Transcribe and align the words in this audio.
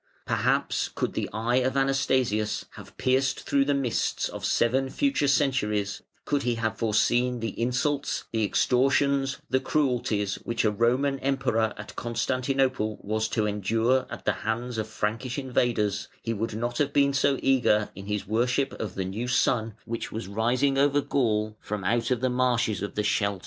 Perhaps 0.25 0.89
could 0.95 1.13
the 1.13 1.29
eye 1.31 1.57
of 1.57 1.77
Anastasius 1.77 2.65
have 2.71 2.97
pierced 2.97 3.41
through 3.41 3.65
the 3.65 3.75
mists 3.75 4.29
of 4.29 4.43
seven 4.43 4.89
future 4.89 5.27
centuries, 5.27 6.01
could 6.25 6.41
he 6.41 6.55
have 6.55 6.75
foreseen 6.79 7.39
the 7.39 7.49
insults, 7.61 8.23
the 8.31 8.43
extortions, 8.43 9.37
the 9.51 9.59
cruelties 9.59 10.37
which 10.43 10.65
a 10.65 10.71
Roman 10.71 11.19
Emperor 11.19 11.75
at 11.77 11.95
Constantinople 11.95 12.97
was 13.03 13.27
to 13.27 13.45
endure 13.45 14.07
at 14.09 14.25
the 14.25 14.33
hands 14.41 14.79
of 14.79 14.87
"Frankish" 14.87 15.37
invaders, 15.37 16.07
he 16.23 16.33
would 16.33 16.55
not 16.55 16.79
have 16.79 16.93
been 16.93 17.13
so 17.13 17.37
eager 17.39 17.91
in 17.93 18.07
his 18.07 18.25
worship 18.25 18.73
of 18.79 18.95
the 18.95 19.05
new 19.05 19.27
sun 19.27 19.75
which 19.85 20.11
was 20.11 20.27
rising 20.27 20.79
over 20.79 21.01
Gaul 21.01 21.55
from 21.59 21.83
out 21.83 22.09
of 22.09 22.21
the 22.21 22.29
marshes 22.31 22.81
of 22.81 22.95
the 22.95 23.03
Scheldt. 23.03 23.39